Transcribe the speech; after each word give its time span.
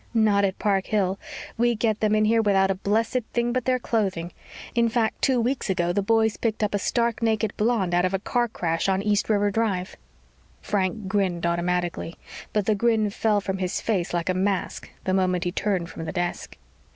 "Not 0.15 0.43
at 0.43 0.57
Park 0.57 0.87
Hill. 0.87 1.19
We 1.59 1.75
get 1.75 1.99
them 1.99 2.15
in 2.15 2.25
here 2.25 2.41
without 2.41 2.71
a 2.71 2.73
blessed 2.73 3.19
thing 3.33 3.53
but 3.53 3.65
their 3.65 3.77
clothing. 3.77 4.31
In 4.73 4.89
fact, 4.89 5.21
two 5.21 5.39
weeks 5.39 5.69
ago 5.69 5.93
the 5.93 6.01
boys 6.01 6.37
picked 6.37 6.63
up 6.63 6.73
a 6.73 6.79
stark 6.79 7.21
naked 7.21 7.55
blonde 7.55 7.93
out 7.93 8.03
of 8.03 8.15
a 8.15 8.17
car 8.17 8.47
crash 8.47 8.89
on 8.89 9.03
East 9.03 9.29
River 9.29 9.51
Drive." 9.51 9.95
Frank 10.59 11.07
grinned 11.07 11.45
automatically, 11.45 12.15
but 12.51 12.65
the 12.65 12.73
grin 12.73 13.11
fell 13.11 13.41
from 13.41 13.59
his 13.59 13.79
face 13.79 14.11
like 14.11 14.27
a 14.29 14.33
mask 14.33 14.89
the 15.03 15.13
moment 15.13 15.43
he 15.43 15.51
turned 15.51 15.87
from 15.87 16.05
the 16.05 16.11
desk. 16.11 16.57